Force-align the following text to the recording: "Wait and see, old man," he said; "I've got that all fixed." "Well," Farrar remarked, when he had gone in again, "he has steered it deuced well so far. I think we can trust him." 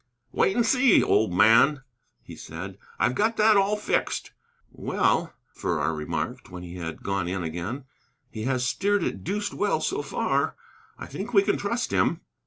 "Wait 0.31 0.55
and 0.55 0.65
see, 0.65 1.03
old 1.03 1.31
man," 1.31 1.83
he 2.23 2.35
said; 2.35 2.79
"I've 2.97 3.13
got 3.13 3.37
that 3.37 3.55
all 3.55 3.77
fixed." 3.77 4.31
"Well," 4.71 5.35
Farrar 5.53 5.93
remarked, 5.93 6.49
when 6.49 6.63
he 6.63 6.73
had 6.77 7.03
gone 7.03 7.27
in 7.27 7.43
again, 7.43 7.83
"he 8.31 8.45
has 8.45 8.65
steered 8.65 9.03
it 9.03 9.23
deuced 9.23 9.53
well 9.53 9.79
so 9.79 10.01
far. 10.01 10.55
I 10.97 11.05
think 11.05 11.35
we 11.35 11.43
can 11.43 11.55
trust 11.59 11.91
him." 11.91 12.21